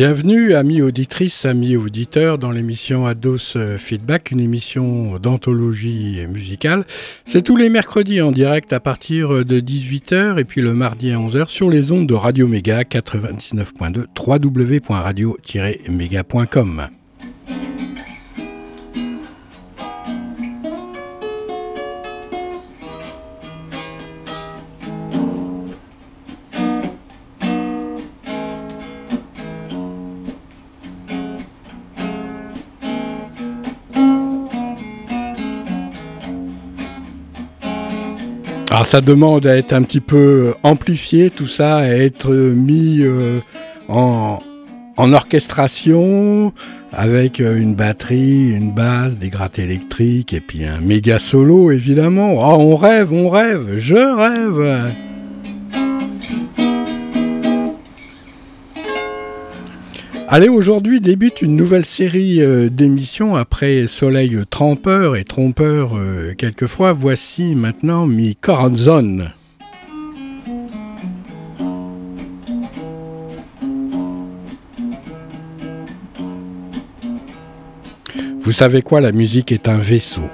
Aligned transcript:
Bienvenue, 0.00 0.54
amis 0.54 0.80
auditrices, 0.80 1.44
amis 1.44 1.76
auditeurs, 1.76 2.38
dans 2.38 2.52
l'émission 2.52 3.04
Ados 3.04 3.58
Feedback, 3.76 4.30
une 4.30 4.40
émission 4.40 5.18
d'anthologie 5.18 6.26
musicale. 6.26 6.86
C'est 7.26 7.42
tous 7.42 7.58
les 7.58 7.68
mercredis 7.68 8.22
en 8.22 8.32
direct 8.32 8.72
à 8.72 8.80
partir 8.80 9.44
de 9.44 9.60
18h 9.60 10.38
et 10.38 10.46
puis 10.46 10.62
le 10.62 10.72
mardi 10.72 11.12
à 11.12 11.18
11h 11.18 11.48
sur 11.48 11.68
les 11.68 11.92
ondes 11.92 12.06
de 12.06 12.14
Radio 12.14 12.48
Méga 12.48 12.84
99.2 12.84 14.06
www.radio-méga.com. 14.16 16.88
Alors 38.80 38.88
ça 38.88 39.02
demande 39.02 39.46
à 39.46 39.58
être 39.58 39.74
un 39.74 39.82
petit 39.82 40.00
peu 40.00 40.54
amplifié, 40.62 41.28
tout 41.28 41.46
ça, 41.46 41.76
à 41.76 41.88
être 41.88 42.32
mis 42.32 43.00
euh, 43.02 43.40
en, 43.90 44.40
orchestration 44.96 46.54
avec 46.90 47.42
euh, 47.42 47.58
une 47.58 47.74
batterie, 47.74 48.52
une 48.52 48.72
basse, 48.72 49.18
des 49.18 49.28
grattes 49.28 49.58
électriques 49.58 50.32
et 50.32 50.40
puis 50.40 50.64
un 50.64 50.80
méga 50.80 51.18
solo 51.18 51.70
évidemment. 51.70 52.36
Oh, 52.38 52.56
on 52.58 52.76
rêve, 52.76 53.12
on 53.12 53.28
rêve, 53.28 53.76
je 53.76 53.96
rêve. 53.96 55.09
Allez, 60.32 60.48
aujourd'hui 60.48 61.00
débute 61.00 61.42
une 61.42 61.56
nouvelle 61.56 61.84
série 61.84 62.40
euh, 62.40 62.68
d'émissions 62.68 63.34
après 63.34 63.88
Soleil 63.88 64.38
trempeur 64.48 65.16
et 65.16 65.24
trompeur 65.24 65.96
euh, 65.96 66.34
quelquefois. 66.38 66.92
Voici 66.92 67.56
maintenant 67.56 68.06
Mi 68.06 68.36
Corazon. 68.36 69.24
Vous 78.40 78.52
savez 78.52 78.82
quoi, 78.82 79.00
la 79.00 79.10
musique 79.10 79.50
est 79.50 79.66
un 79.66 79.78
vaisseau. 79.78 80.30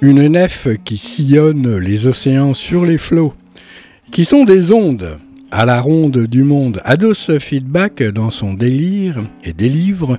Une 0.00 0.26
nef 0.28 0.66
qui 0.82 0.96
sillonne 0.96 1.76
les 1.76 2.06
océans 2.06 2.54
sur 2.54 2.86
les 2.86 2.96
flots, 2.96 3.34
qui 4.10 4.24
sont 4.24 4.44
des 4.44 4.72
ondes 4.72 5.18
à 5.50 5.64
la 5.64 5.80
ronde 5.80 6.26
du 6.26 6.42
monde, 6.42 6.80
Ados 6.84 7.38
Feedback, 7.38 8.02
dans 8.02 8.30
son 8.30 8.54
délire 8.54 9.18
et 9.44 9.52
délivre, 9.52 10.18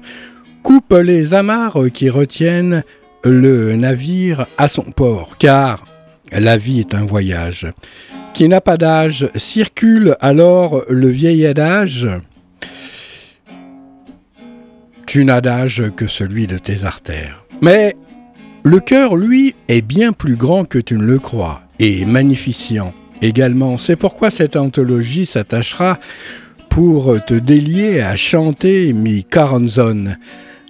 coupe 0.64 0.94
les 0.94 1.34
amarres 1.34 1.86
qui 1.94 2.10
retiennent 2.10 2.84
le 3.24 3.76
navire 3.76 4.48
à 4.58 4.68
son 4.68 4.84
port, 4.84 5.38
car 5.38 5.86
la 6.32 6.58
vie 6.58 6.80
est 6.80 6.94
un 6.94 7.06
voyage 7.06 7.68
qui 8.34 8.48
n'a 8.48 8.62
pas 8.62 8.78
d'âge. 8.78 9.30
Circule 9.36 10.16
alors 10.20 10.84
le 10.90 11.08
vieil 11.08 11.46
adage 11.46 12.08
Tu 15.06 15.26
n'as 15.26 15.42
d'âge 15.42 15.84
que 15.96 16.08
celui 16.08 16.48
de 16.48 16.58
tes 16.58 16.86
artères. 16.86 17.44
Mais 17.62 17.96
le 18.64 18.80
cœur, 18.80 19.16
lui, 19.16 19.56
est 19.68 19.82
bien 19.82 20.14
plus 20.14 20.36
grand 20.36 20.66
que 20.66 20.80
tu 20.80 20.96
ne 20.96 21.04
le 21.04 21.20
crois, 21.20 21.62
et 21.80 22.06
magnificent 22.06 22.94
également. 23.22 23.78
C'est 23.78 23.96
pourquoi 23.96 24.30
cette 24.30 24.56
anthologie 24.56 25.26
s'attachera 25.26 26.00
pour 26.70 27.18
te 27.26 27.34
délier 27.34 28.02
à 28.02 28.16
chanter 28.16 28.94
Mi 28.94 29.24
Caranzon, 29.24 30.16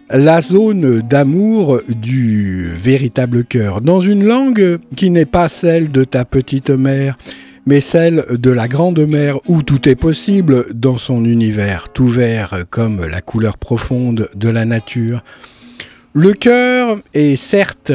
la 0.09 0.41
zone 0.41 1.01
d'amour 1.01 1.79
du 1.87 2.69
véritable 2.69 3.43
cœur, 3.43 3.81
dans 3.81 4.01
une 4.01 4.25
langue 4.25 4.79
qui 4.95 5.09
n'est 5.09 5.25
pas 5.25 5.47
celle 5.47 5.91
de 5.91 6.03
ta 6.03 6.25
petite 6.25 6.71
mère, 6.71 7.17
mais 7.65 7.81
celle 7.81 8.25
de 8.31 8.49
la 8.49 8.67
grande 8.67 8.99
mère 9.07 9.37
où 9.47 9.61
tout 9.61 9.87
est 9.87 9.95
possible 9.95 10.65
dans 10.73 10.97
son 10.97 11.23
univers, 11.23 11.89
tout 11.93 12.07
vert 12.07 12.63
comme 12.69 13.05
la 13.05 13.21
couleur 13.21 13.57
profonde 13.57 14.27
de 14.35 14.49
la 14.49 14.65
nature. 14.65 15.23
Le 16.13 16.33
cœur 16.33 16.97
est 17.13 17.35
certes 17.35 17.93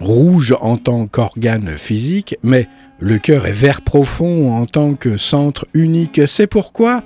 rouge 0.00 0.54
en 0.60 0.76
tant 0.76 1.06
qu'organe 1.06 1.70
physique, 1.76 2.36
mais 2.42 2.68
le 3.00 3.18
cœur 3.18 3.46
est 3.46 3.52
vert 3.52 3.82
profond 3.82 4.52
en 4.54 4.66
tant 4.66 4.94
que 4.94 5.16
centre 5.16 5.66
unique. 5.74 6.20
C'est 6.26 6.46
pourquoi 6.46 7.02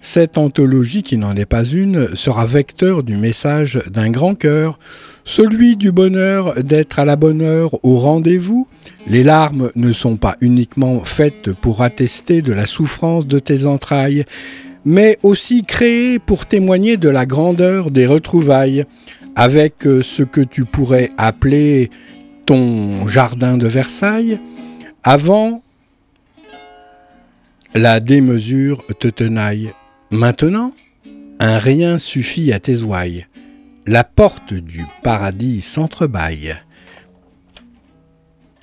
cette 0.00 0.38
anthologie, 0.38 1.02
qui 1.02 1.16
n'en 1.16 1.34
est 1.34 1.46
pas 1.46 1.64
une, 1.64 2.14
sera 2.14 2.46
vecteur 2.46 3.02
du 3.02 3.16
message 3.16 3.80
d'un 3.90 4.10
grand 4.10 4.34
cœur, 4.34 4.78
celui 5.24 5.76
du 5.76 5.92
bonheur 5.92 6.62
d'être 6.62 6.98
à 6.98 7.04
la 7.04 7.16
bonne 7.16 7.42
heure 7.42 7.84
au 7.84 7.98
rendez-vous. 7.98 8.68
Les 9.08 9.24
larmes 9.24 9.70
ne 9.74 9.92
sont 9.92 10.16
pas 10.16 10.36
uniquement 10.40 11.04
faites 11.04 11.52
pour 11.52 11.82
attester 11.82 12.42
de 12.42 12.52
la 12.52 12.66
souffrance 12.66 13.26
de 13.26 13.38
tes 13.38 13.66
entrailles, 13.66 14.24
mais 14.84 15.18
aussi 15.22 15.64
créées 15.64 16.18
pour 16.18 16.46
témoigner 16.46 16.96
de 16.96 17.08
la 17.08 17.26
grandeur 17.26 17.90
des 17.90 18.06
retrouvailles, 18.06 18.84
avec 19.34 19.74
ce 19.82 20.22
que 20.22 20.40
tu 20.40 20.64
pourrais 20.64 21.10
appeler 21.18 21.90
ton 22.46 23.06
jardin 23.06 23.58
de 23.58 23.66
Versailles, 23.66 24.38
avant, 25.06 25.62
la 27.74 28.00
démesure 28.00 28.84
te 28.98 29.06
tenaille. 29.06 29.72
Maintenant, 30.10 30.74
un 31.38 31.58
rien 31.58 31.98
suffit 31.98 32.52
à 32.52 32.58
tes 32.58 32.78
ouailles. 32.82 33.28
La 33.86 34.02
porte 34.02 34.52
du 34.52 34.84
paradis 35.04 35.60
s'entrebâille. 35.60 36.56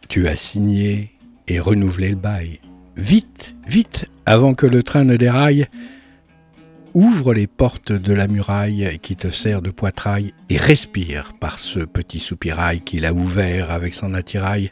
Tu 0.09 0.27
as 0.27 0.35
signé 0.35 1.13
et 1.47 1.61
renouvelé 1.61 2.09
le 2.09 2.17
bail. 2.17 2.59
Vite, 2.97 3.55
vite, 3.65 4.09
avant 4.25 4.53
que 4.53 4.65
le 4.65 4.83
train 4.83 5.05
ne 5.05 5.15
déraille, 5.15 5.67
ouvre 6.93 7.33
les 7.33 7.47
portes 7.47 7.93
de 7.93 8.13
la 8.13 8.27
muraille 8.27 8.99
qui 9.01 9.15
te 9.15 9.29
sert 9.29 9.61
de 9.61 9.71
poitrail 9.71 10.33
et 10.49 10.57
respire 10.57 11.31
par 11.39 11.57
ce 11.57 11.79
petit 11.79 12.19
soupirail 12.19 12.81
qu'il 12.81 13.05
a 13.05 13.13
ouvert 13.13 13.71
avec 13.71 13.93
son 13.93 14.13
attirail 14.13 14.71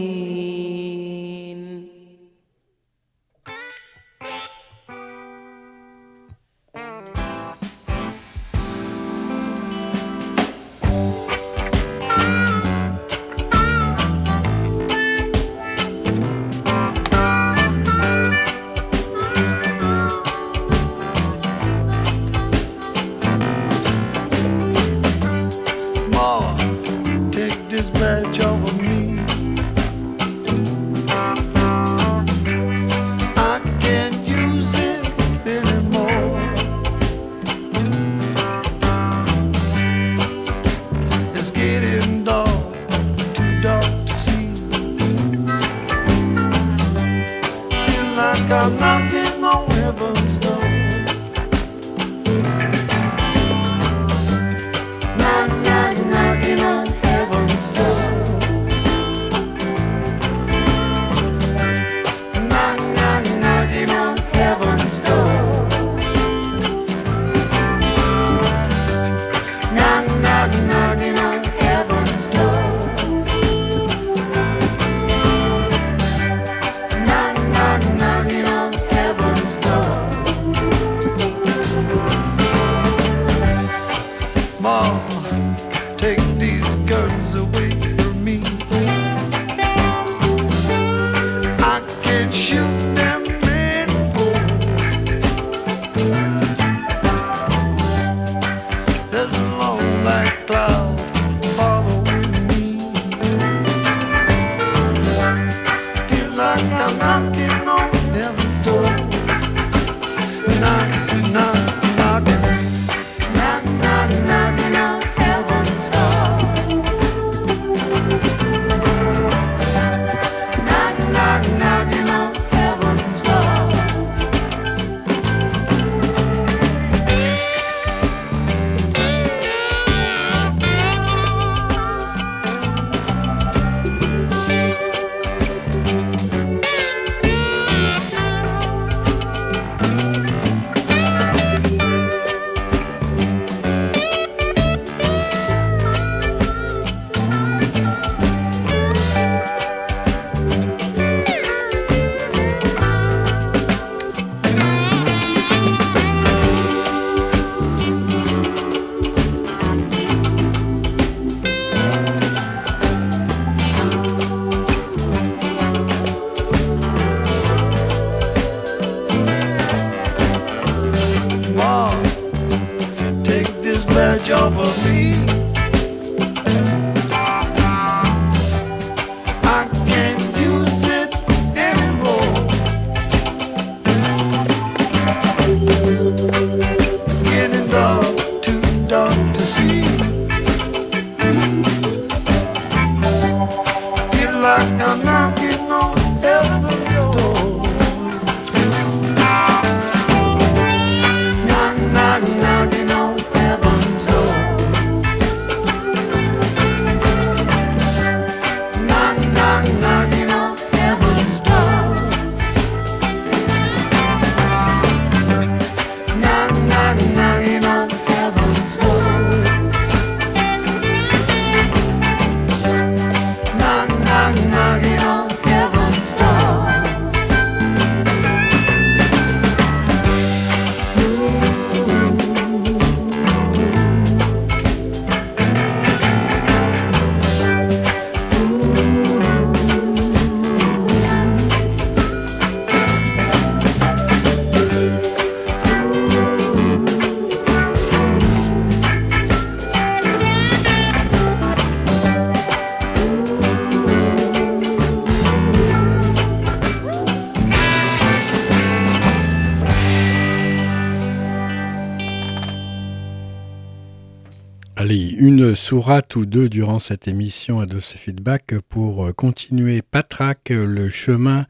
Sourate 265.71 266.17
ou 266.17 266.25
deux 266.25 266.49
durant 266.49 266.79
cette 266.79 267.07
émission 267.07 267.61
à 267.61 267.65
de 267.65 267.79
ce 267.79 267.95
feedback 267.95 268.55
pour 268.67 269.05
euh, 269.05 269.13
continuer 269.13 269.81
Patrak, 269.81 270.49
le 270.49 270.89
chemin 270.89 271.45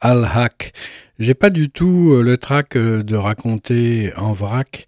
Al-Haq. 0.00 0.72
J'ai 1.18 1.34
pas 1.34 1.50
du 1.50 1.68
tout 1.68 2.14
euh, 2.14 2.22
le 2.22 2.38
trac 2.38 2.74
euh, 2.74 3.02
de 3.02 3.14
raconter 3.16 4.14
en 4.16 4.32
vrac 4.32 4.86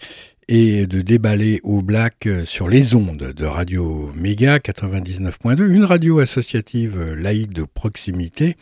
et 0.49 0.87
de 0.87 1.03
déballer 1.03 1.61
au 1.65 1.83
black 1.83 2.27
sur 2.45 2.67
les 2.67 2.95
ondes 2.95 3.35
de 3.37 3.45
Radio 3.45 4.11
Méga 4.17 4.57
99.2, 4.57 5.71
une 5.71 5.85
radio 5.85 6.21
associative 6.21 7.13
laïque 7.13 7.53
de 7.53 7.65
proximité. 7.65 8.57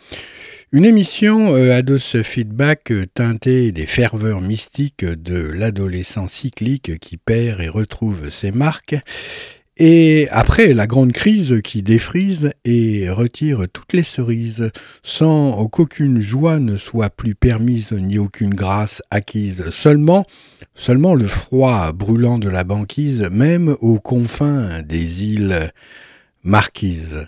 Une 0.72 0.84
émission 0.84 1.54
à 1.54 1.82
dos 1.82 1.98
feedback 2.24 2.92
teintée 3.14 3.70
des 3.70 3.86
ferveurs 3.86 4.40
mystiques 4.40 5.04
de 5.04 5.46
l'adolescent 5.52 6.26
cyclique 6.26 6.98
qui 6.98 7.16
perd 7.16 7.60
et 7.60 7.68
retrouve 7.68 8.30
ses 8.30 8.50
marques 8.50 8.96
et 9.76 10.26
après 10.30 10.72
la 10.72 10.86
grande 10.86 11.12
crise 11.12 11.60
qui 11.62 11.82
défrise 11.82 12.52
et 12.64 13.10
retire 13.10 13.66
toutes 13.70 13.92
les 13.92 14.02
cerises, 14.02 14.70
sans 15.02 15.66
qu'aucune 15.66 16.20
joie 16.20 16.58
ne 16.58 16.76
soit 16.76 17.10
plus 17.10 17.34
permise 17.34 17.92
ni 17.92 18.18
aucune 18.18 18.54
grâce 18.54 19.02
acquise, 19.10 19.68
seulement, 19.70 20.24
seulement 20.74 21.14
le 21.14 21.26
froid 21.26 21.92
brûlant 21.92 22.38
de 22.38 22.48
la 22.48 22.64
banquise, 22.64 23.28
même 23.30 23.76
aux 23.80 23.98
confins 23.98 24.82
des 24.82 25.24
îles 25.24 25.72
marquises. 26.42 27.26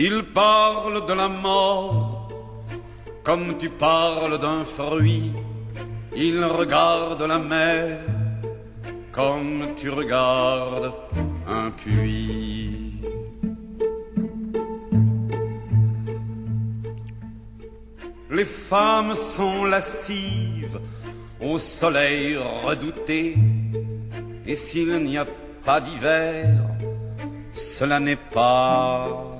Il 0.00 0.26
parle 0.32 1.06
de 1.06 1.12
la 1.12 1.26
mort 1.26 2.28
comme 3.24 3.58
tu 3.58 3.68
parles 3.68 4.38
d'un 4.38 4.64
fruit. 4.64 5.32
Il 6.14 6.44
regarde 6.44 7.20
la 7.22 7.40
mer 7.40 7.98
comme 9.10 9.74
tu 9.76 9.90
regardes 9.90 10.92
un 11.48 11.72
puits. 11.72 13.02
Les 18.30 18.44
femmes 18.44 19.16
sont 19.16 19.64
lascives 19.64 20.78
au 21.40 21.58
soleil 21.58 22.38
redouté. 22.64 23.34
Et 24.46 24.54
s'il 24.54 25.02
n'y 25.02 25.18
a 25.18 25.26
pas 25.64 25.80
d'hiver, 25.80 26.46
cela 27.50 27.98
n'est 27.98 28.24
pas 28.32 29.37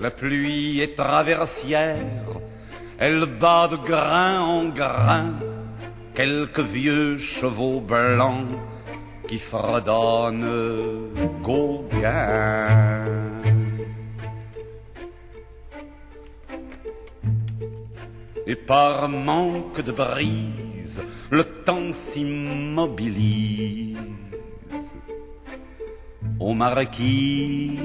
La 0.00 0.10
pluie 0.10 0.80
est 0.80 0.96
traversière, 0.96 2.40
elle 2.98 3.26
bat 3.26 3.68
de 3.68 3.76
grain 3.76 4.40
en 4.40 4.64
grain 4.70 5.34
quelques 6.14 6.60
vieux 6.60 7.18
chevaux 7.18 7.80
blancs 7.80 8.46
qui 9.28 9.38
fredonnent 9.38 11.12
Gauguin. 11.42 12.66
Et 18.46 18.56
par 18.56 19.08
manque 19.08 19.80
de 19.82 19.92
brise, 19.92 20.69
le 21.30 21.44
temps 21.44 21.92
s'immobilise 21.92 23.98
aux 26.38 26.54
marquises. 26.54 27.78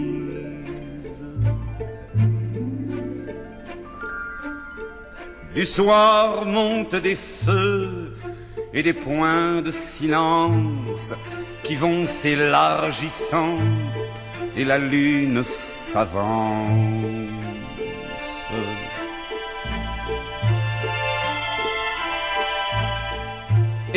Du 5.53 5.65
soir 5.65 6.45
montent 6.45 6.95
des 6.95 7.15
feux 7.15 8.13
et 8.73 8.83
des 8.83 8.93
points 8.93 9.61
de 9.61 9.71
silence 9.71 11.13
qui 11.63 11.75
vont 11.75 12.05
s'élargissant 12.05 13.57
et 14.57 14.65
la 14.65 14.77
lune 14.77 15.43
s'avance. 15.43 17.04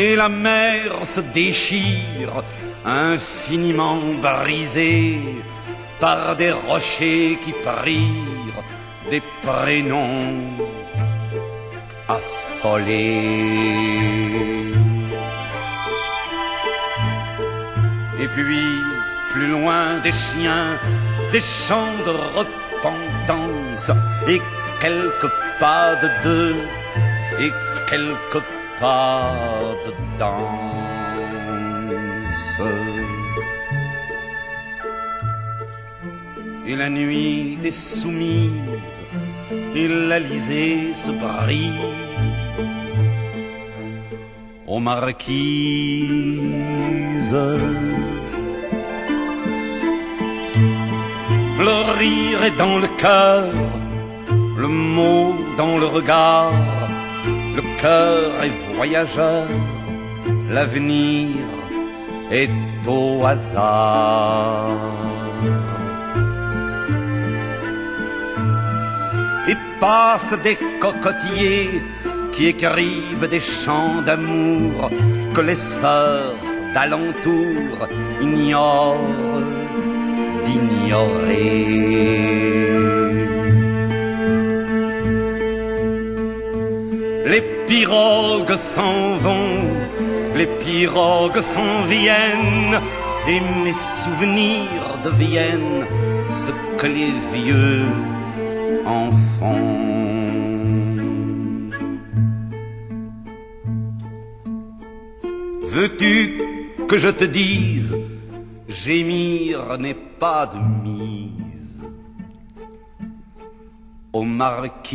Et 0.01 0.15
la 0.15 0.29
mer 0.29 1.05
se 1.05 1.21
déchire, 1.21 2.45
infiniment 2.85 3.99
brisée 4.23 5.19
par 5.99 6.37
des 6.37 6.53
rochers 6.53 7.37
qui 7.43 7.53
prirent 7.53 8.63
des 9.11 9.21
prénoms 9.43 10.53
affolés. 12.09 12.93
Et 18.21 18.29
puis, 18.29 18.69
plus 19.33 19.49
loin 19.49 19.99
des 20.05 20.13
chiens, 20.13 20.79
des 21.33 21.41
chants 21.41 21.99
de 22.07 22.15
repentance, 22.39 23.91
et 24.29 24.41
quelques 24.79 25.33
pas 25.59 25.97
de 25.97 26.09
deux, 26.23 26.57
et 27.41 27.51
quelques 27.91 28.45
pas 28.81 29.35
de 29.85 29.93
danse. 30.19 30.49
Et 36.67 36.77
la 36.77 36.91
nuit 36.91 37.59
des 37.61 37.71
soumises, 37.71 39.05
et 39.75 39.89
l'Alizé 39.89 40.95
se 40.95 41.11
brise 41.11 41.73
aux 44.67 44.81
marquises. 44.81 45.29
Le 51.67 51.77
rire 51.99 52.45
est 52.45 52.57
dans 52.57 52.79
le 52.79 52.89
cœur, 52.99 53.53
le 54.57 54.69
mot 54.69 55.35
dans 55.57 55.79
le 55.79 55.87
regard, 55.87 56.53
cœur 57.81 58.43
est 58.43 58.75
voyageur, 58.75 59.47
l'avenir 60.51 61.29
est 62.31 62.51
au 62.87 63.25
hasard. 63.25 64.69
Et 69.49 69.57
passent 69.81 70.37
des 70.43 70.59
cocotiers 70.81 71.83
qui 72.33 72.49
écrivent 72.49 73.29
des 73.29 73.41
chants 73.41 74.03
d'amour 74.05 74.91
que 75.35 75.41
les 75.41 75.57
sœurs 75.57 76.35
d'alentour 76.75 77.89
ignorent 78.21 79.43
d'ignorer. 80.45 82.58
Pirogues 87.69 88.57
s'en 88.57 89.17
vont, 89.17 89.63
les 90.35 90.47
pirogues 90.47 91.41
s'en 91.41 91.83
viennent, 91.83 92.81
et 93.29 93.41
mes 93.65 93.75
souvenirs 93.75 94.99
deviennent 95.05 95.87
ce 96.33 96.51
que 96.79 96.87
les 96.87 97.13
vieux 97.35 97.85
en 98.87 99.11
font. 99.39 99.79
Veux-tu 105.65 106.43
que 106.89 106.97
je 106.97 107.09
te 107.09 107.25
dise, 107.25 107.97
gémir 108.69 109.79
n'est 109.79 110.03
pas 110.19 110.47
de 110.47 110.59
mise 110.83 111.85
aux 114.13 114.25
marquises. 114.25 114.89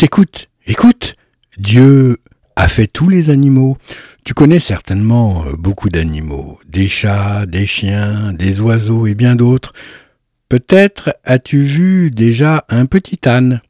Écoute, 0.00 0.48
écoute. 0.68 1.16
Dieu 1.58 2.18
a 2.54 2.68
fait 2.68 2.86
tous 2.86 3.08
les 3.08 3.30
animaux. 3.30 3.76
Tu 4.24 4.32
connais 4.32 4.60
certainement 4.60 5.44
euh, 5.44 5.56
beaucoup 5.56 5.88
d'animaux, 5.88 6.60
des 6.68 6.86
chats, 6.86 7.46
des 7.46 7.66
chiens, 7.66 8.32
des 8.32 8.60
oiseaux 8.60 9.08
et 9.08 9.16
bien 9.16 9.34
d'autres. 9.34 9.72
Peut-être 10.48 11.16
as-tu 11.24 11.64
vu 11.64 12.12
déjà 12.12 12.64
un 12.68 12.86
petit 12.86 13.18
âne, 13.26 13.60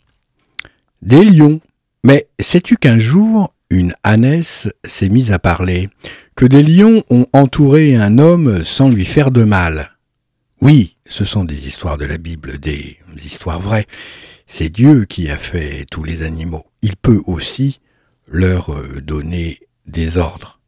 des 1.00 1.24
lions. 1.24 1.60
Mais 2.04 2.28
sais-tu 2.38 2.76
qu'un 2.76 2.98
jour, 2.98 3.54
une 3.70 3.94
ânesse 4.04 4.68
s'est 4.84 5.08
mise 5.08 5.32
à 5.32 5.38
parler, 5.38 5.88
que 6.36 6.44
des 6.44 6.62
lions 6.62 7.02
ont 7.08 7.26
entouré 7.32 7.96
un 7.96 8.18
homme 8.18 8.64
sans 8.64 8.90
lui 8.90 9.06
faire 9.06 9.30
de 9.30 9.44
mal 9.44 9.92
Oui, 10.60 10.98
ce 11.06 11.24
sont 11.24 11.44
des 11.44 11.66
histoires 11.66 11.96
de 11.96 12.04
la 12.04 12.18
Bible, 12.18 12.58
des 12.58 12.98
histoires 13.16 13.60
vraies. 13.60 13.86
C'est 14.50 14.70
Dieu 14.70 15.04
qui 15.04 15.30
a 15.30 15.36
fait 15.36 15.84
tous 15.90 16.02
les 16.04 16.22
animaux. 16.22 16.64
Il 16.80 16.96
peut 16.96 17.20
aussi 17.26 17.80
leur 18.26 18.72
euh, 18.72 19.02
donner 19.02 19.60
des 19.86 20.16
ordres. 20.16 20.58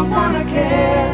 Don't 0.00 0.10
wanna 0.10 0.44
care. 0.46 1.09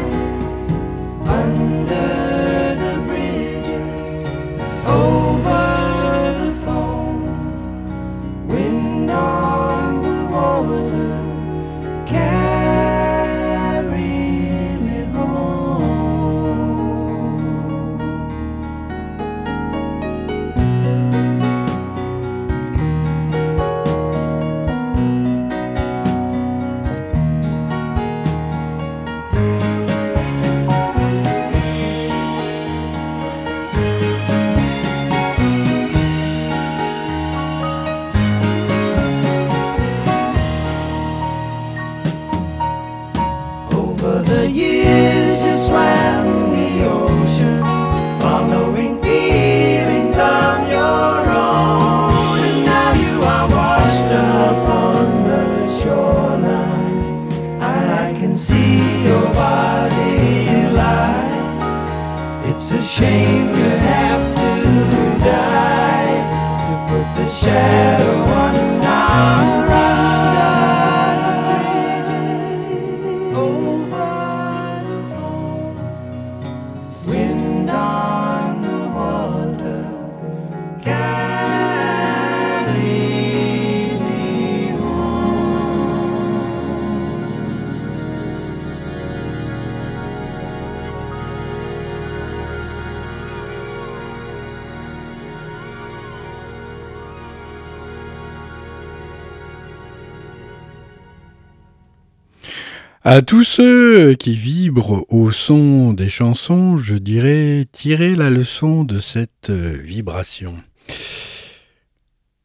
À 103.17 103.23
tous 103.23 103.43
ceux 103.43 104.13
qui 104.13 104.35
vibrent 104.35 105.03
au 105.09 105.31
son 105.31 105.91
des 105.91 106.07
chansons, 106.07 106.77
je 106.77 106.93
dirais 106.93 107.65
tirez 107.71 108.13
la 108.13 108.29
leçon 108.29 108.83
de 108.83 108.99
cette 108.99 109.49
euh, 109.49 109.75
vibration. 109.75 110.55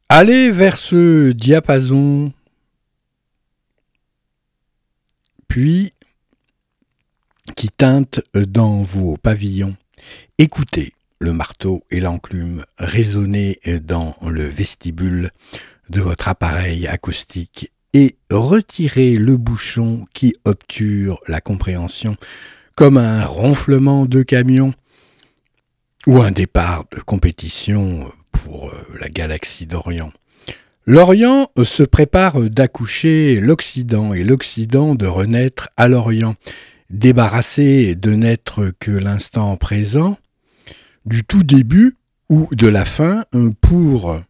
Allez 0.09 0.51
vers 0.51 0.79
ce 0.79 1.33
diapason, 1.33 2.33
puis 5.47 5.93
qui 7.55 7.69
teinte 7.69 8.23
dans 8.33 8.83
vos 8.83 9.19
pavillons. 9.19 9.77
Écoutez 10.39 10.95
le 11.19 11.35
marteau 11.35 11.85
et 11.91 12.01
l'enclume 12.01 12.65
résonner 12.79 13.61
dans 13.83 14.17
le 14.27 14.45
vestibule 14.45 15.33
de 15.91 16.01
votre 16.01 16.29
appareil 16.29 16.87
acoustique 16.87 17.71
et 17.95 18.17
retirez 18.31 19.17
le 19.17 19.37
bouchon 19.37 20.07
qui 20.15 20.35
obture 20.45 21.21
la 21.29 21.41
compréhension 21.41 22.17
comme 22.77 22.97
un 22.97 23.25
ronflement 23.25 24.07
de 24.07 24.23
camion 24.23 24.73
ou 26.07 26.21
un 26.21 26.31
départ 26.31 26.85
de 26.91 27.01
compétition 27.01 28.11
pour 28.31 28.71
euh, 28.71 28.73
la 28.99 29.09
galaxie 29.09 29.67
d'Orient. 29.67 30.13
L'Orient 30.85 31.49
se 31.63 31.85
prépare 31.85 32.41
d'accoucher 32.41 33.39
l'Occident 33.41 34.15
et 34.15 34.25
l'Occident 34.25 34.97
de 34.97 35.07
renaître 35.07 35.69
à 35.77 35.87
l'Orient, 35.87 36.35
débarrassé 36.91 37.95
de 37.95 38.11
n'être 38.13 38.73
que 38.81 38.91
l'instant 38.91 39.57
présent, 39.57 40.19
du 41.05 41.23
tout 41.23 41.45
début 41.45 41.97
ou 42.29 42.49
de 42.53 42.67
la 42.67 42.85
fin 42.85 43.25
pour 43.61 44.21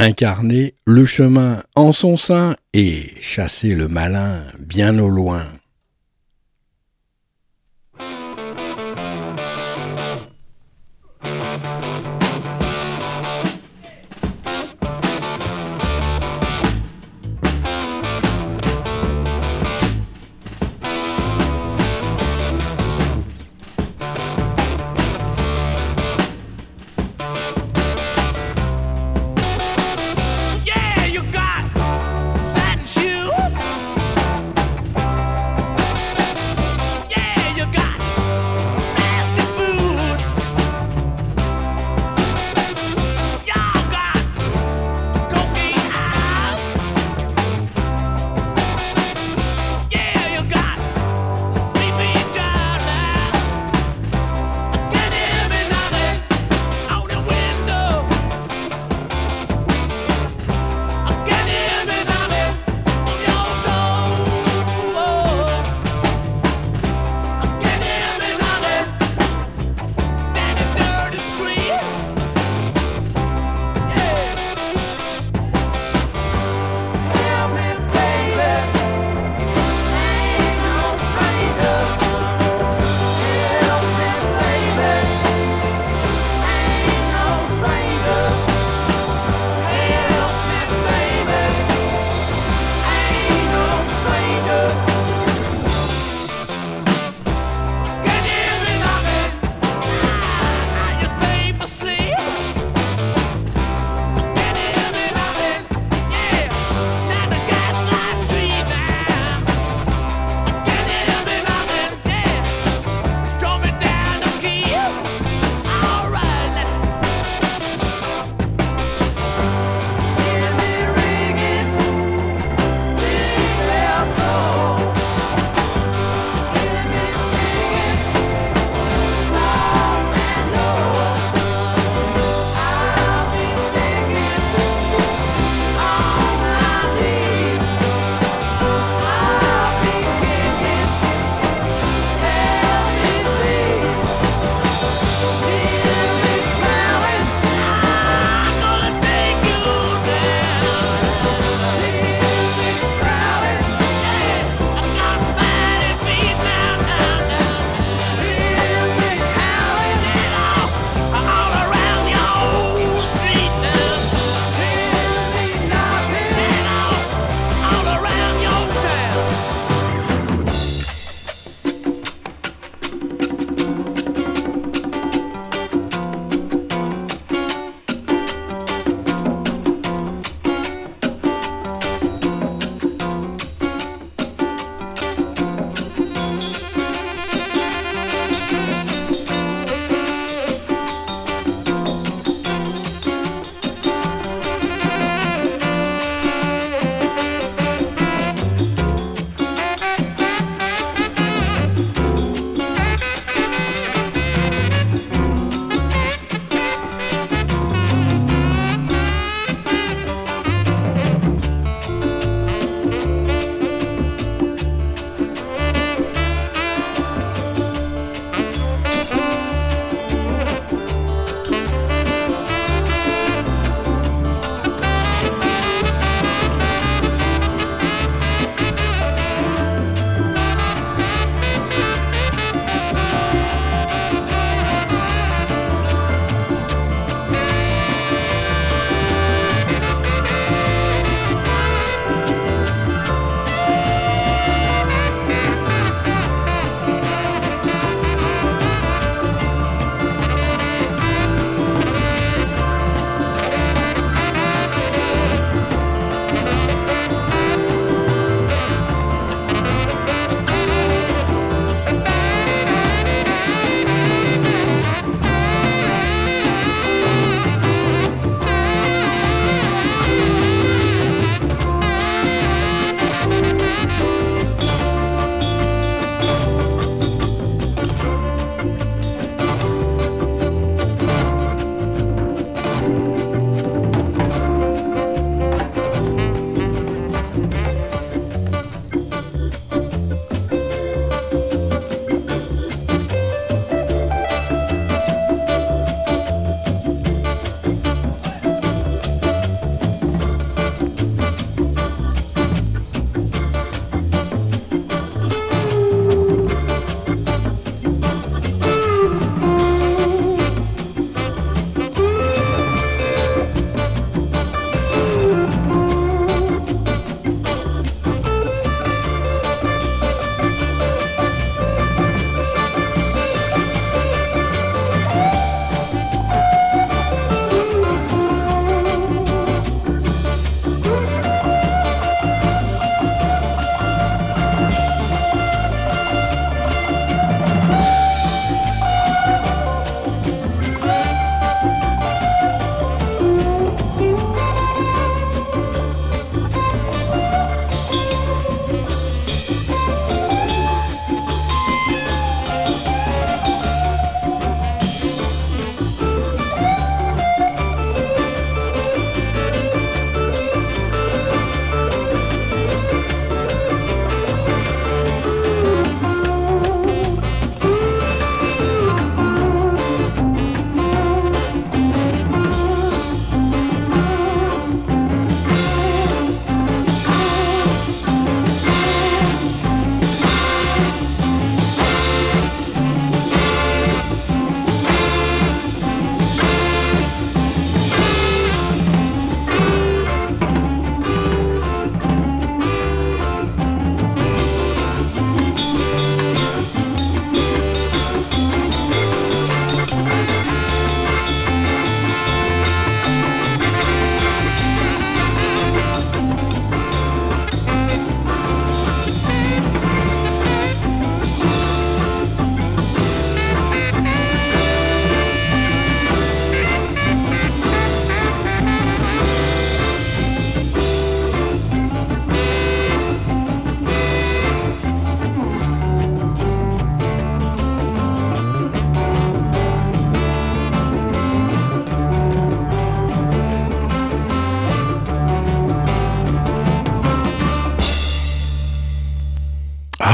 incarner 0.00 0.74
le 0.86 1.04
chemin 1.04 1.62
en 1.74 1.92
son 1.92 2.16
sein 2.16 2.56
et 2.72 3.12
chasser 3.20 3.74
le 3.74 3.88
malin 3.88 4.44
bien 4.58 4.98
au 4.98 5.08
loin. 5.08 5.44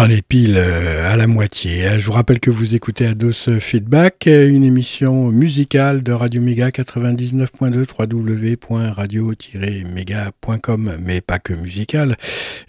Ah, 0.06 0.08
on 0.08 0.12
est 0.12 0.22
pile 0.22 0.54
euh, 0.56 1.12
à 1.12 1.16
la 1.16 1.26
moitié. 1.26 1.84
Euh, 1.84 1.98
je 1.98 2.06
vous 2.06 2.12
rappelle 2.12 2.38
que 2.38 2.50
vous 2.50 2.76
écoutez 2.76 3.06
Ados 3.06 3.50
Feedback, 3.58 4.28
euh, 4.28 4.48
une 4.48 4.62
émission 4.62 5.32
musicale 5.32 6.04
de 6.04 6.12
Radio 6.12 6.40
Méga 6.40 6.68
99.2 6.68 7.84
www.radio-méga.com, 7.98 10.96
mais 11.02 11.20
pas 11.20 11.40
que 11.40 11.54
musicale. 11.54 12.16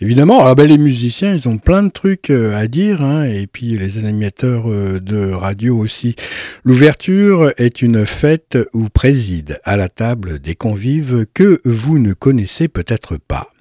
Évidemment, 0.02 0.48
ah 0.48 0.56
ben, 0.56 0.68
les 0.68 0.80
musiciens, 0.80 1.36
ils 1.36 1.48
ont 1.48 1.60
plein 1.60 1.84
de 1.84 1.92
trucs 1.92 2.32
à 2.32 2.68
dire, 2.68 3.04
hein, 3.04 3.26
et 3.26 3.46
puis 3.46 3.68
les 3.68 4.00
animateurs 4.00 4.68
de 4.68 5.32
radio 5.32 5.78
aussi. 5.78 6.16
L'ouverture 6.64 7.52
est 7.58 7.84
une 7.84 8.08
fête 8.08 8.58
où 8.74 8.90
préside 8.90 9.60
à 9.64 9.78
la 9.78 9.90
table 9.90 10.40
des 10.40 10.56
convives 10.56 11.28
que 11.36 11.60
vous 11.66 12.00
ne 12.00 12.14
connaissez 12.14 12.68
peut-être 12.68 13.18
pas. 13.18 13.52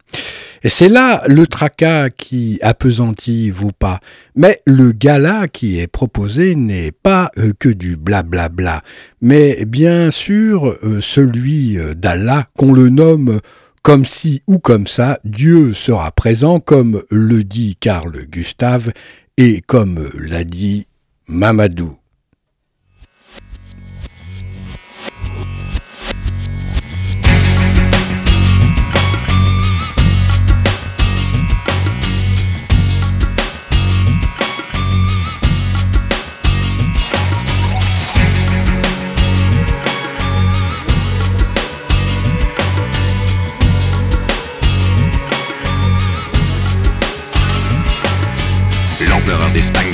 C'est 0.68 0.88
là 0.88 1.22
le 1.28 1.46
tracas 1.46 2.10
qui 2.10 2.58
appesantit 2.60 3.50
vos 3.50 3.70
pas. 3.70 4.00
Mais 4.34 4.60
le 4.66 4.90
gala 4.90 5.46
qui 5.46 5.78
est 5.78 5.86
proposé 5.86 6.56
n'est 6.56 6.90
pas 6.90 7.30
euh, 7.38 7.52
que 7.56 7.68
du 7.68 7.96
blablabla, 7.96 8.48
bla 8.48 8.80
bla, 8.80 8.82
mais 9.20 9.64
bien 9.64 10.10
sûr 10.10 10.76
euh, 10.82 11.00
celui 11.00 11.78
euh, 11.78 11.94
d'Allah 11.94 12.46
qu'on 12.56 12.72
le 12.72 12.88
nomme 12.88 13.40
comme 13.82 14.04
si 14.04 14.42
ou 14.48 14.58
comme 14.58 14.88
ça, 14.88 15.20
Dieu 15.24 15.72
sera 15.72 16.10
présent 16.10 16.58
comme 16.58 17.04
le 17.10 17.44
dit 17.44 17.76
Carl 17.78 18.12
Gustave 18.28 18.92
et 19.36 19.60
comme 19.60 20.10
l'a 20.18 20.42
dit 20.42 20.88
Mamadou. 21.28 21.96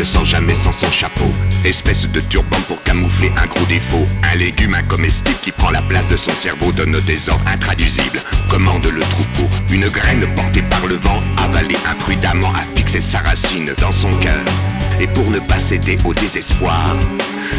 Sans 0.04 0.24
jamais 0.24 0.54
sans 0.54 0.72
son 0.72 0.90
chapeau. 0.90 1.32
Espèce 1.64 2.10
de 2.10 2.20
turban 2.20 2.56
pour 2.68 2.82
camoufler 2.82 3.30
un 3.42 3.46
gros 3.46 3.64
défaut. 3.66 4.06
Un 4.32 4.36
légume 4.36 4.74
incomestible 4.74 5.38
qui 5.42 5.52
prend 5.52 5.70
la 5.70 5.82
place 5.82 6.08
de 6.08 6.16
son 6.16 6.30
cerveau 6.30 6.72
donne 6.72 6.98
des 7.06 7.28
ordres 7.28 7.44
intraduisibles. 7.46 8.22
Commande 8.50 8.86
le 8.86 9.00
troupeau. 9.00 9.48
Une 9.70 9.88
graine 9.88 10.26
portée 10.34 10.62
par 10.62 10.86
le 10.86 10.96
vent, 10.96 11.20
avalée 11.38 11.78
imprudemment, 11.88 12.52
a 12.54 12.76
fixé 12.76 13.00
sa 13.00 13.20
racine 13.20 13.72
dans 13.80 13.92
son 13.92 14.10
cœur. 14.18 14.44
Et 15.00 15.06
pour 15.06 15.30
ne 15.30 15.38
pas 15.38 15.60
céder 15.60 15.98
au 16.04 16.14
désespoir, 16.14 16.84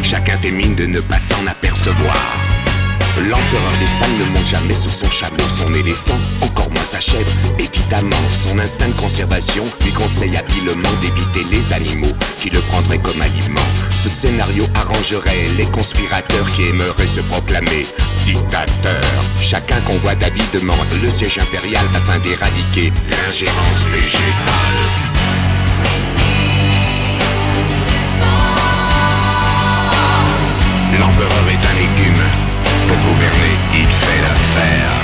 chacun 0.04 0.38
mine 0.52 0.76
de 0.76 0.86
ne 0.86 1.00
pas 1.00 1.20
s'en 1.20 1.48
apercevoir. 1.48 2.53
L'empereur 3.18 3.78
d'Espagne 3.80 4.18
ne 4.20 4.26
monte 4.26 4.48
jamais 4.48 4.76
sur 4.76 4.92
son 4.92 5.10
chameau, 5.10 5.48
son 5.56 5.74
éléphant, 5.74 6.20
encore 6.42 6.70
moins 6.72 6.84
sa 6.84 7.00
chèvre. 7.00 7.32
Évidemment, 7.60 8.16
son 8.32 8.60
instinct 8.60 8.90
de 8.90 9.00
conservation 9.00 9.64
lui 9.84 9.94
conseille 9.94 10.36
habilement 10.36 10.92
d'éviter 11.02 11.44
les 11.52 11.74
animaux 11.74 12.14
qui 12.42 12.50
le 12.50 12.60
prendraient 12.62 13.00
comme 13.00 13.22
aliment. 13.22 13.62
Ce 14.04 14.10
scénario 14.10 14.66
arrangerait 14.76 15.50
les 15.58 15.66
conspirateurs 15.66 16.52
qui 16.54 16.64
aimeraient 16.64 17.08
se 17.08 17.22
proclamer 17.22 17.86
dictateurs. 18.26 19.24
Chacun 19.42 19.80
convoite 19.82 20.20
David 20.20 20.46
demande 20.54 20.88
le 21.02 21.10
siège 21.10 21.38
impérial 21.40 21.86
afin 21.96 22.20
d'éradiquer 22.20 22.92
l'ingérence 23.10 23.84
végétale. 23.92 24.84
L'empereur 31.00 31.46
est 31.50 31.63
il 33.76 33.86
fait 33.86 34.22
l'affaire. 34.22 35.03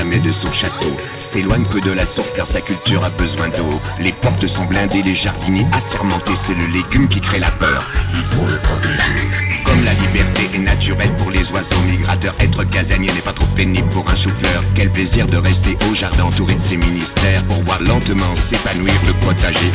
Jamais 0.00 0.20
de 0.20 0.32
son 0.32 0.50
château, 0.50 0.96
s'éloigne 1.18 1.66
que 1.66 1.76
de 1.78 1.90
la 1.90 2.06
source 2.06 2.32
car 2.32 2.46
sa 2.46 2.62
culture 2.62 3.04
a 3.04 3.10
besoin 3.10 3.50
d'eau. 3.50 3.82
Les 3.98 4.12
portes 4.12 4.46
sont 4.46 4.64
blindées, 4.64 5.02
les 5.02 5.14
jardiniers 5.14 5.66
assermentés, 5.72 6.36
c'est 6.36 6.54
le 6.54 6.64
légume 6.68 7.06
qui 7.06 7.20
crée 7.20 7.38
la 7.38 7.50
peur. 7.50 7.84
Il 8.14 8.24
faut 8.24 8.46
le 8.46 8.58
protéger. 8.60 9.62
Comme 9.62 9.84
la 9.84 9.92
liberté 9.92 10.48
est 10.54 10.58
naturelle 10.58 11.14
pour 11.18 11.30
les 11.30 11.52
oiseaux 11.52 11.82
migrateurs, 11.86 12.34
être 12.40 12.64
casanier 12.64 13.12
n'est 13.12 13.20
pas 13.20 13.34
trop 13.34 13.44
pénible 13.54 13.90
pour 13.90 14.10
un 14.10 14.16
chou-fleur. 14.16 14.62
Quel 14.74 14.88
plaisir 14.90 15.26
de 15.26 15.36
rester 15.36 15.76
au 15.90 15.94
jardin 15.94 16.24
entouré 16.24 16.54
de 16.54 16.62
ses 16.62 16.78
ministères 16.78 17.44
pour 17.44 17.62
voir 17.64 17.82
lentement 17.82 18.34
s'épanouir 18.36 18.94
le 19.06 19.12
potager. 19.26 19.70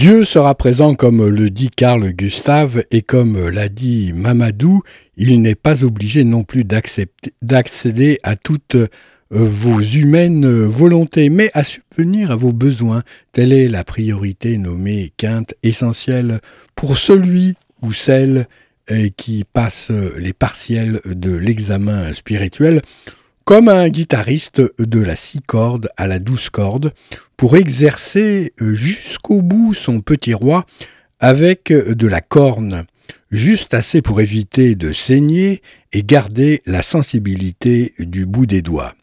Dieu 0.00 0.24
sera 0.24 0.54
présent 0.54 0.94
comme 0.94 1.28
le 1.28 1.50
dit 1.50 1.68
Carl 1.68 2.10
Gustave 2.14 2.84
et 2.90 3.02
comme 3.02 3.50
l'a 3.50 3.68
dit 3.68 4.14
Mamadou, 4.14 4.80
il 5.18 5.42
n'est 5.42 5.54
pas 5.54 5.84
obligé 5.84 6.24
non 6.24 6.42
plus 6.42 6.64
d'accéder 6.64 8.18
à 8.22 8.34
toutes 8.34 8.76
euh, 8.76 8.88
vos 9.28 9.78
humaines 9.78 10.64
volontés, 10.64 11.28
mais 11.28 11.50
à 11.52 11.64
subvenir 11.64 12.30
à 12.30 12.36
vos 12.36 12.54
besoins. 12.54 13.02
Telle 13.32 13.52
est 13.52 13.68
la 13.68 13.84
priorité 13.84 14.56
nommée 14.56 15.12
quinte 15.18 15.52
essentielle 15.62 16.40
pour 16.74 16.96
celui 16.96 17.56
ou 17.82 17.92
celle 17.92 18.48
euh, 18.90 19.10
qui 19.18 19.44
passe 19.44 19.92
les 20.16 20.32
partiels 20.32 21.02
de 21.04 21.36
l'examen 21.36 22.14
spirituel 22.14 22.80
comme 23.50 23.68
un 23.68 23.88
guitariste 23.88 24.62
de 24.78 25.00
la 25.00 25.16
six 25.16 25.40
cordes 25.40 25.88
à 25.96 26.06
la 26.06 26.20
douze 26.20 26.50
cordes, 26.50 26.92
pour 27.36 27.56
exercer 27.56 28.52
euh, 28.60 28.74
jusqu'au 28.74 29.42
bout 29.42 29.74
son 29.74 29.98
petit 29.98 30.34
roi 30.34 30.66
avec 31.18 31.72
euh, 31.72 31.96
de 31.96 32.06
la 32.06 32.20
corne, 32.20 32.84
juste 33.32 33.74
assez 33.74 34.02
pour 34.02 34.20
éviter 34.20 34.76
de 34.76 34.92
saigner 34.92 35.62
et 35.92 36.04
garder 36.04 36.62
la 36.64 36.80
sensibilité 36.82 37.92
du 37.98 38.24
bout 38.24 38.46
des 38.46 38.62
doigts. 38.62 38.94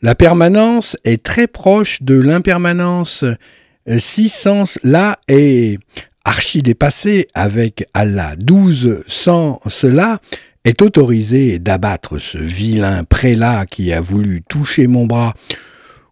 La 0.00 0.14
permanence 0.14 0.96
est 1.04 1.22
très 1.22 1.46
proche 1.46 2.00
de 2.00 2.18
l'impermanence. 2.18 3.22
Euh, 3.22 3.98
si 3.98 4.30
sens 4.30 4.78
là 4.82 5.18
est 5.28 5.78
archi 6.24 6.62
dépassé 6.62 7.28
avec 7.34 7.84
Allah. 7.92 8.34
Douze 8.38 9.04
sans 9.06 9.60
cela, 9.66 10.20
est 10.64 10.82
autorisé 10.82 11.58
d'abattre 11.58 12.18
ce 12.18 12.38
vilain 12.38 13.04
prélat 13.04 13.66
qui 13.66 13.92
a 13.92 14.00
voulu 14.00 14.42
toucher 14.42 14.86
mon 14.86 15.06
bras 15.06 15.34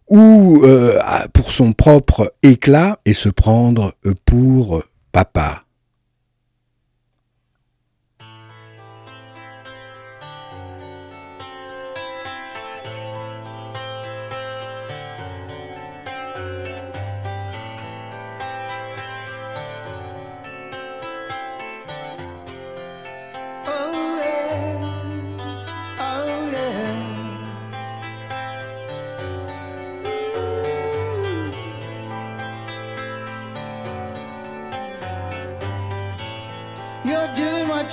ou 0.07 0.61
euh, 0.63 0.99
pour 1.33 1.51
son 1.51 1.71
propre 1.71 2.33
éclat 2.41 2.99
et 3.05 3.13
se 3.13 3.29
prendre 3.29 3.93
pour 4.25 4.83
papa. 5.11 5.61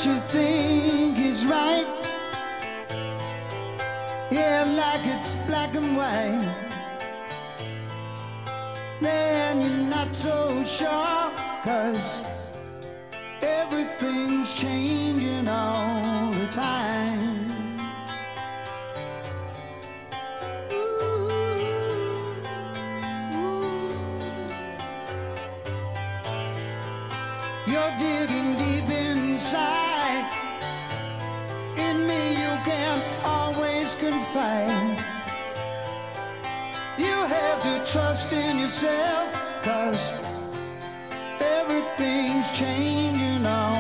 you 0.05 0.21
think 0.29 1.19
is 1.19 1.47
right. 1.47 1.87
Yeah, 4.31 4.65
like 4.77 5.07
it's 5.17 5.37
black 5.47 5.75
and 5.75 5.97
white. 5.97 6.55
Then 9.01 9.63
you're 9.63 9.89
not 9.89 10.15
so 10.15 10.63
sure, 10.65 11.31
cause 11.65 12.21
everything's 13.41 14.55
changing 14.55 15.49
all 15.49 16.31
the 16.31 16.47
time. 16.49 17.51
Ooh, 20.73 21.31
ooh. 23.35 23.67
find. 34.33 34.99
You 36.99 37.17
have 37.37 37.63
to 37.63 37.93
trust 37.93 38.33
in 38.33 38.59
yourself, 38.59 39.33
cause 39.63 40.13
everything's 41.41 42.51
changing 42.51 43.43
now. 43.43 43.76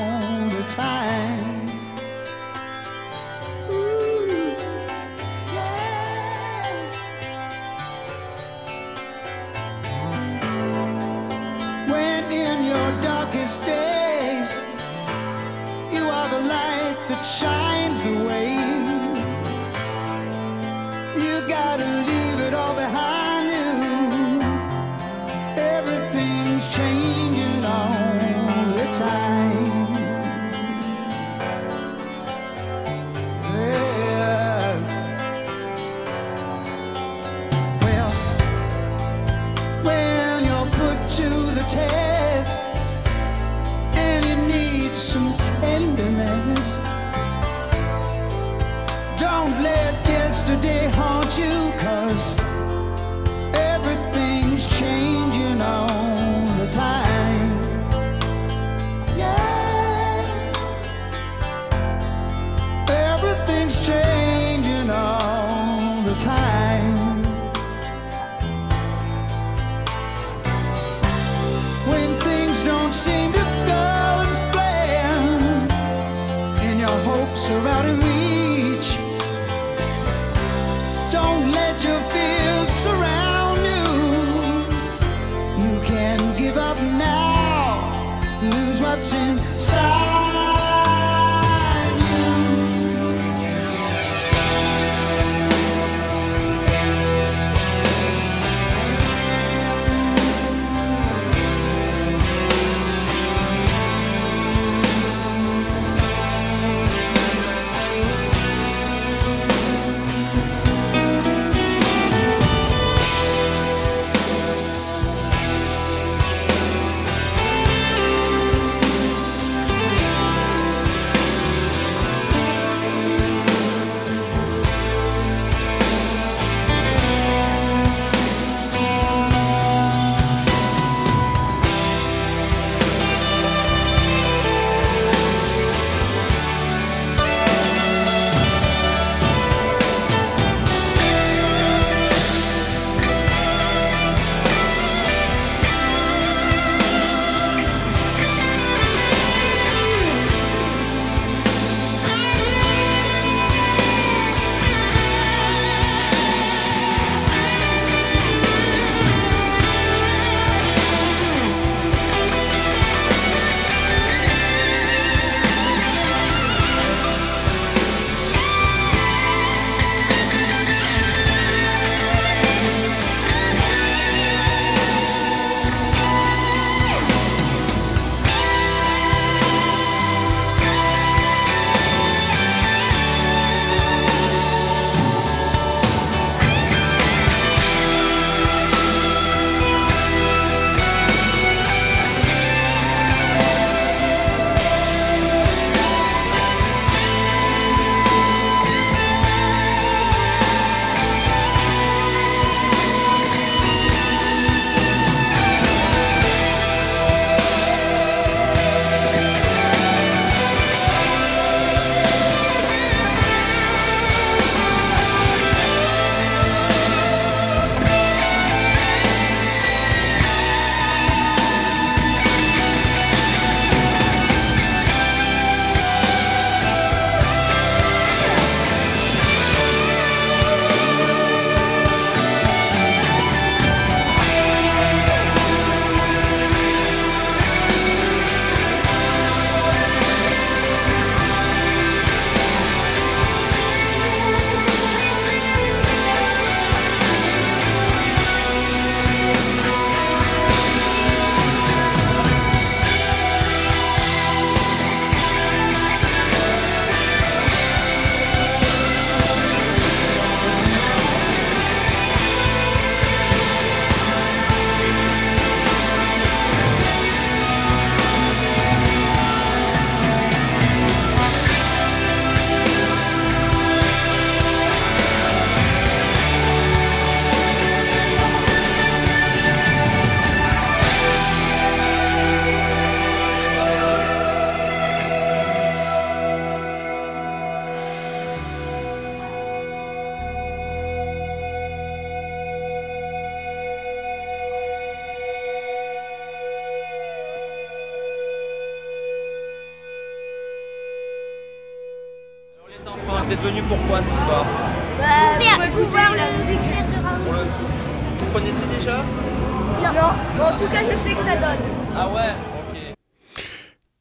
Non. 309.83 309.93
Bon, 310.37 310.45
en 310.45 310.59
tout 310.59 310.68
cas, 310.70 310.83
je 310.91 310.97
sais 310.97 311.12
que 311.12 311.20
ça 311.20 311.37
donne. 311.37 311.59
Ah 311.95 312.09
ouais 312.09 312.33
Ok. 312.70 312.95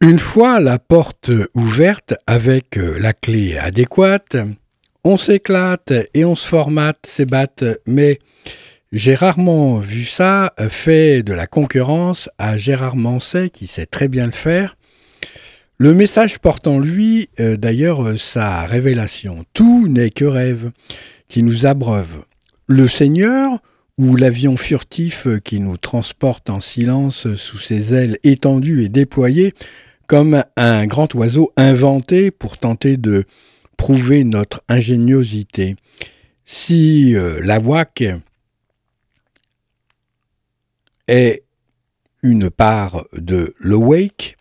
Une 0.01 0.19
fois 0.19 0.59
la 0.59 0.79
porte 0.79 1.31
ouverte 1.53 2.13
avec 2.27 2.77
euh, 2.77 2.97
la 2.99 3.13
clé 3.13 3.57
adéquate, 3.57 4.37
on 5.03 5.17
s'éclate 5.17 5.93
et 6.13 6.25
on 6.25 6.35
se 6.35 6.47
formate, 6.47 7.05
s'ébatte, 7.05 7.63
mais 7.85 8.19
j'ai 8.91 9.15
rarement 9.15 9.77
vu 9.79 10.05
ça 10.05 10.53
fait 10.69 11.21
de 11.21 11.33
la 11.33 11.47
concurrence 11.47 12.29
à 12.37 12.57
Gérard 12.57 12.95
Manset 12.95 13.49
qui 13.49 13.67
sait 13.67 13.85
très 13.85 14.07
bien 14.07 14.25
le 14.25 14.31
faire. 14.31 14.77
Le 15.77 15.93
message 15.93 16.39
porte 16.39 16.67
en 16.67 16.79
lui 16.79 17.29
euh, 17.39 17.57
d'ailleurs 17.57 18.07
euh, 18.07 18.17
sa 18.17 18.65
révélation. 18.65 19.43
Tout 19.53 19.89
n'est 19.89 20.09
que 20.09 20.23
rêve 20.23 20.71
qui 21.27 21.43
nous 21.43 21.65
abreuve. 21.65 22.23
Le 22.67 22.87
Seigneur 22.87 23.59
ou 23.97 24.15
l'avion 24.15 24.57
furtif 24.57 25.27
euh, 25.27 25.39
qui 25.39 25.59
nous 25.59 25.77
transporte 25.77 26.49
en 26.49 26.59
silence 26.59 27.33
sous 27.35 27.57
ses 27.57 27.93
ailes 27.93 28.17
étendues 28.23 28.83
et 28.83 28.89
déployées 28.89 29.53
comme 30.07 30.43
un 30.55 30.85
grand 30.85 31.13
oiseau 31.15 31.51
inventé 31.57 32.31
pour 32.31 32.57
tenter 32.57 32.97
de 32.97 33.25
prouver 33.77 34.23
notre 34.23 34.61
ingéniosité. 34.69 35.75
Si 36.43 37.15
euh, 37.15 37.41
la 37.43 37.59
WAC 37.59 38.03
est 41.07 41.43
une 42.21 42.49
part 42.49 43.05
de 43.13 43.53
l'awake, 43.59 44.35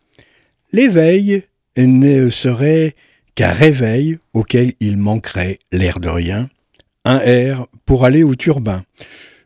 l'éveil 0.72 1.44
ne 1.76 2.28
serait 2.28 2.94
qu'un 3.34 3.52
réveil 3.52 4.18
auquel 4.32 4.72
il 4.80 4.96
manquerait 4.96 5.58
l'air 5.72 6.00
de 6.00 6.08
rien, 6.08 6.48
un 7.04 7.18
air 7.20 7.66
pour 7.84 8.04
aller 8.04 8.22
au 8.22 8.34
turbin, 8.34 8.84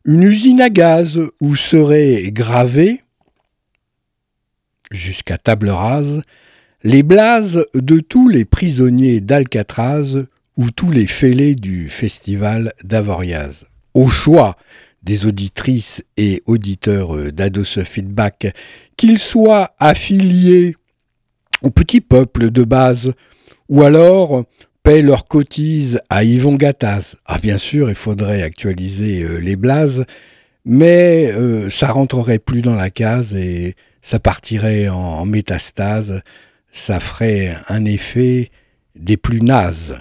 une 0.08 0.22
usine 0.22 0.62
à 0.62 0.70
gaz 0.70 1.20
où 1.38 1.54
serait 1.54 2.30
gravé 2.32 3.02
jusqu'à 4.90 5.36
table 5.36 5.68
rase, 5.68 6.22
les 6.82 7.02
blases 7.02 7.62
de 7.74 8.00
tous 8.00 8.30
les 8.30 8.46
prisonniers 8.46 9.20
d'Alcatraz 9.20 10.24
ou 10.56 10.70
tous 10.70 10.90
les 10.90 11.06
fêlés 11.06 11.54
du 11.54 11.90
festival 11.90 12.72
d'Avoriaz. 12.84 13.66
Au 13.92 14.08
choix 14.08 14.56
des 15.02 15.26
auditrices 15.26 16.02
et 16.16 16.40
auditeurs 16.46 17.30
d'Ados 17.30 17.84
Feedback, 17.84 18.56
qu'ils 18.96 19.18
soient 19.18 19.74
affiliés 19.78 20.74
au 21.60 21.68
petit 21.68 22.00
peuple 22.00 22.50
de 22.50 22.64
base, 22.64 23.12
ou 23.68 23.82
alors 23.82 24.46
paient 24.87 25.01
leurs 25.01 25.27
cotises 25.27 26.01
à 26.09 26.23
Yvon 26.23 26.55
Gattaz. 26.55 27.15
Ah 27.25 27.37
bien 27.37 27.57
sûr, 27.57 27.89
il 27.89 27.95
faudrait 27.95 28.41
actualiser 28.43 29.23
euh, 29.23 29.37
les 29.37 29.55
blases, 29.55 30.05
mais 30.65 31.31
euh, 31.31 31.69
ça 31.69 31.91
rentrerait 31.91 32.39
plus 32.39 32.61
dans 32.61 32.75
la 32.75 32.89
case 32.89 33.35
et 33.35 33.75
ça 34.01 34.19
partirait 34.19 34.89
en, 34.89 34.95
en 34.95 35.25
métastase, 35.25 36.21
ça 36.71 36.99
ferait 36.99 37.55
un 37.69 37.85
effet 37.85 38.51
des 38.95 39.17
plus 39.17 39.41
nazes. 39.41 39.97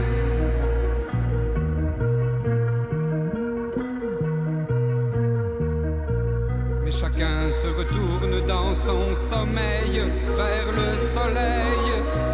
Mais 6.85 6.91
chacun 6.91 7.49
se 7.49 7.69
retourne 7.69 8.45
dans 8.45 8.75
son 8.75 9.15
sommeil 9.15 10.03
vers 10.37 10.73
le 10.73 10.97
soleil. 10.97 12.28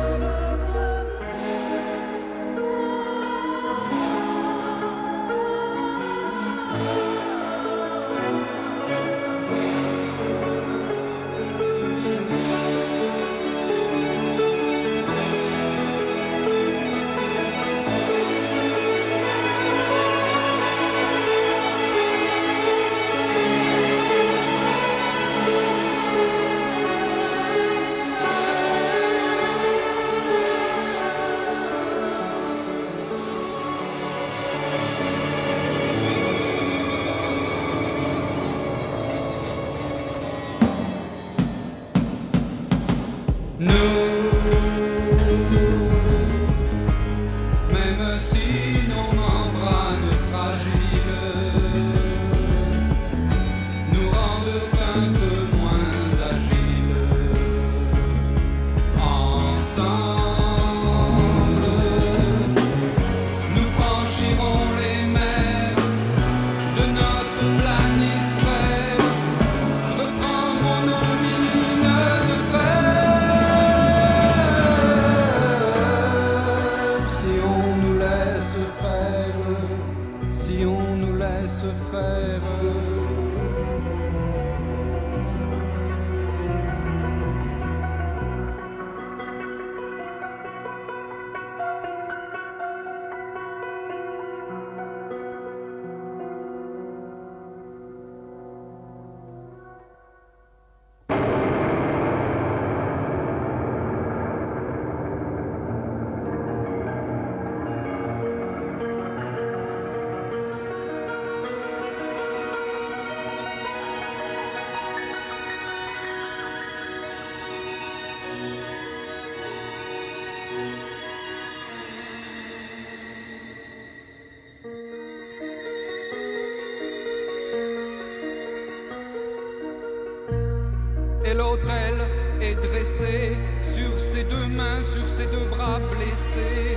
Ses 132.84 134.24
deux 134.24 134.46
mains 134.46 134.82
sur 134.82 135.08
ses 135.08 135.26
deux 135.26 135.46
bras 135.50 135.80
blessés. 135.90 136.76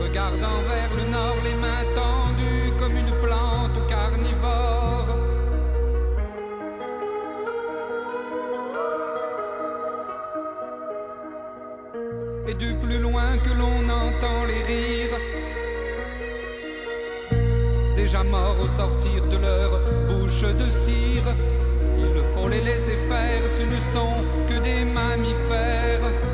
Regardant 0.00 0.60
vers 0.70 0.92
le 0.96 1.10
nord, 1.10 1.36
les 1.44 1.54
mains 1.54 1.86
tendues 1.94 2.72
comme 2.78 2.96
une 2.96 3.12
plante 3.22 3.86
carnivore. 3.88 5.08
Et 12.48 12.54
du 12.54 12.74
plus 12.76 13.00
loin 13.00 13.36
que 13.44 13.50
l'on 13.50 13.88
entend 13.90 14.44
les 14.46 14.62
rires, 14.72 15.18
déjà 17.96 18.22
morts 18.22 18.60
au 18.62 18.68
sortir 18.68 19.26
de 19.26 19.36
leur 19.36 19.80
bouche 20.08 20.42
de 20.42 20.68
cire, 20.70 21.34
il 22.14 22.22
faut 22.34 22.48
les 22.48 22.60
laisser 22.60 22.96
faire, 23.08 23.42
ce 23.58 23.62
ne 23.62 23.80
sont 23.80 24.24
que 24.48 24.58
des 24.62 24.84
mammifères. 24.84 26.25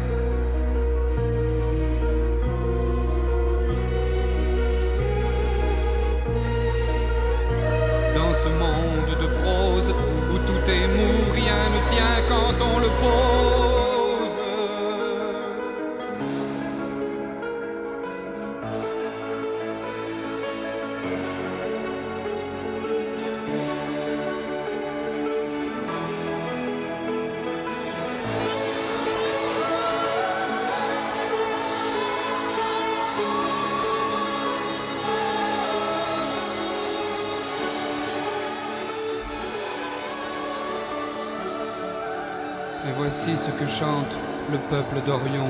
Voici 43.24 43.36
ce 43.36 43.50
que 43.50 43.68
chante 43.70 44.16
le 44.50 44.58
peuple 44.58 44.96
d'Orion, 45.06 45.46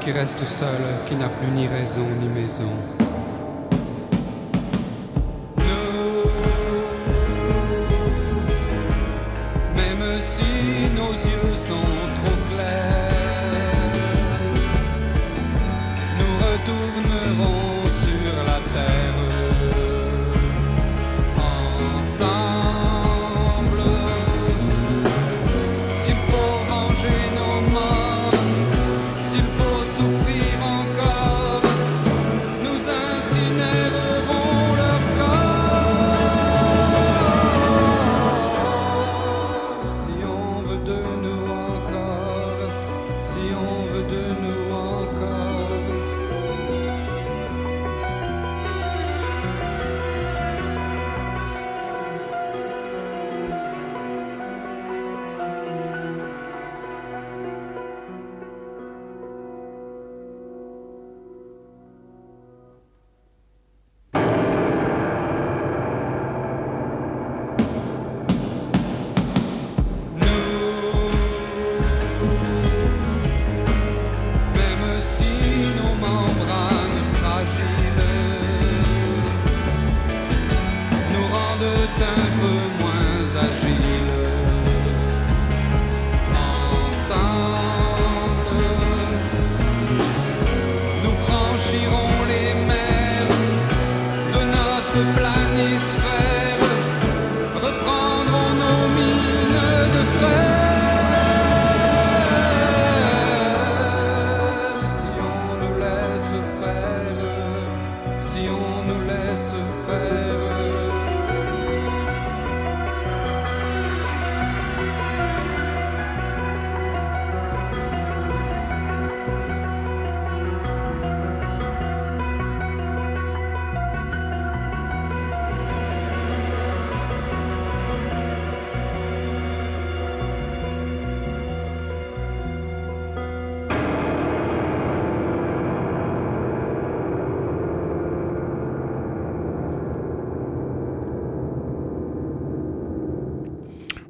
qui 0.00 0.10
reste 0.10 0.44
seul, 0.44 0.68
qui 1.06 1.14
n'a 1.14 1.28
plus 1.28 1.48
ni 1.48 1.68
raison 1.68 2.04
ni 2.20 2.28
maison. 2.28 2.70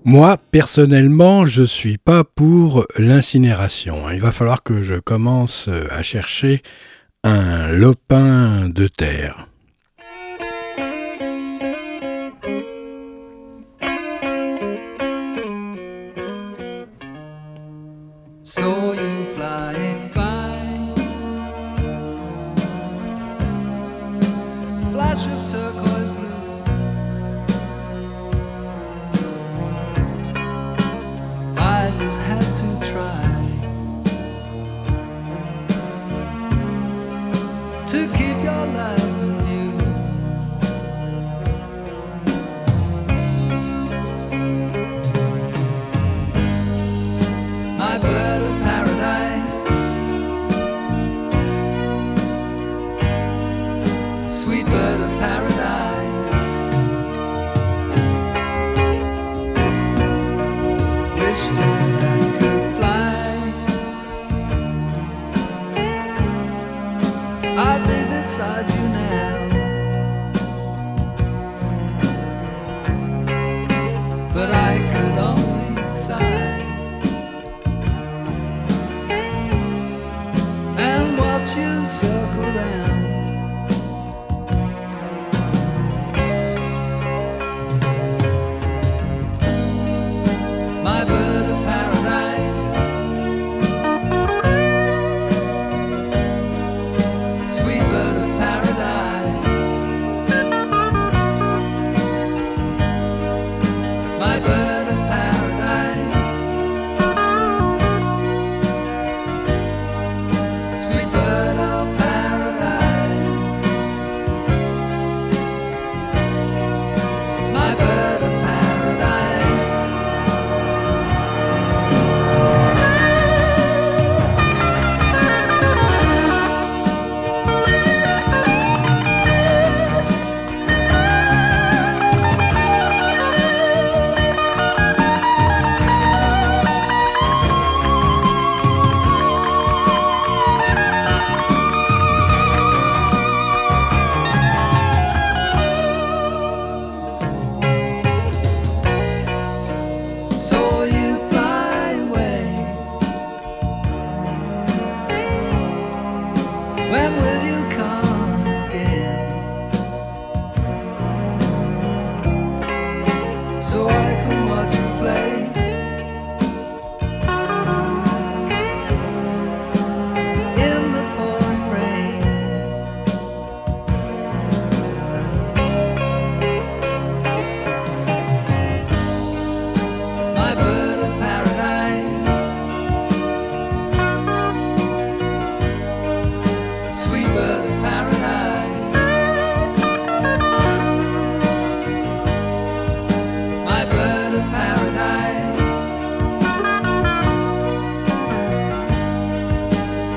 Moi, 0.09 0.37
personnellement, 0.53 1.47
je 1.47 1.65
suis 1.65 1.99
pas 1.99 2.23
pour 2.23 2.87
l'incinération. 2.97 4.09
Il 4.11 4.21
va 4.21 4.31
falloir 4.31 4.63
que 4.63 4.81
je 4.81 4.95
commence 4.95 5.69
à 5.91 6.01
chercher 6.03 6.63
un 7.25 7.73
lopin 7.73 8.69
de 8.69 8.87
terre. 8.87 9.49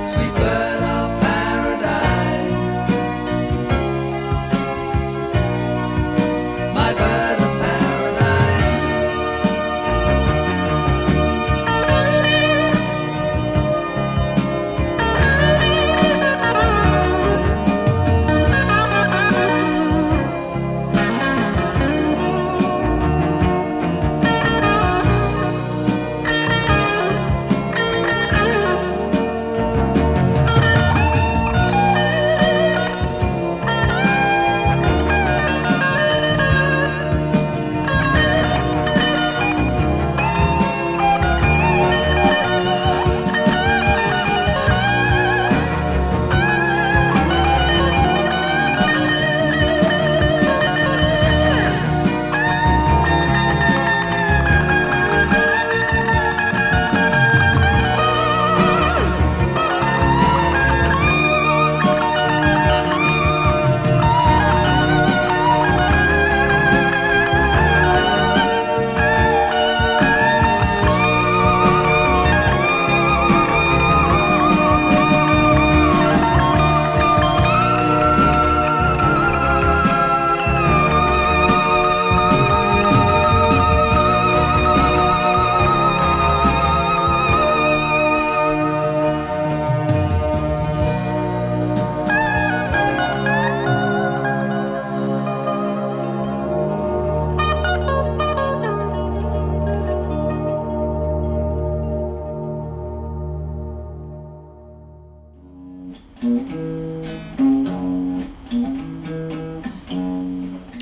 sweet 0.10 0.34
by. 0.34 0.69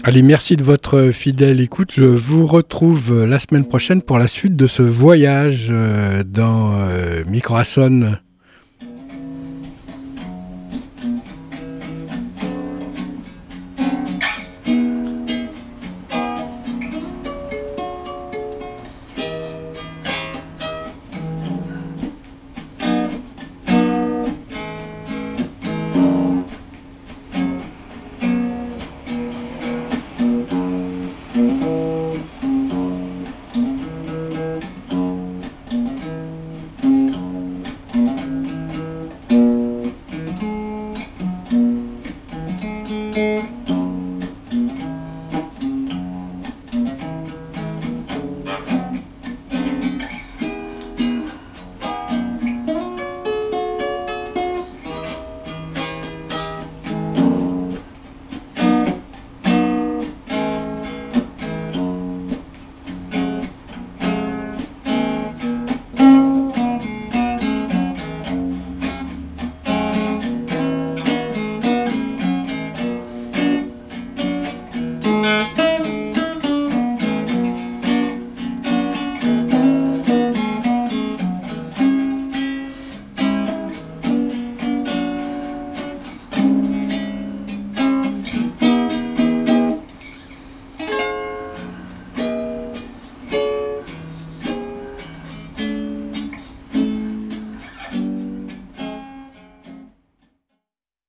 Allez, 0.04 0.22
merci 0.22 0.56
de 0.56 0.64
votre 0.64 1.12
fidèle 1.12 1.60
écoute. 1.60 1.92
Je 1.94 2.06
vous 2.06 2.46
retrouve 2.46 3.26
la 3.26 3.40
semaine 3.40 3.66
prochaine 3.66 4.02
pour 4.02 4.18
la 4.18 4.28
suite 4.28 4.56
de 4.56 4.66
ce 4.66 4.82
voyage 4.82 5.68
euh, 5.70 6.24
dans 6.24 6.78
euh, 6.78 7.24
Microason 7.28 8.18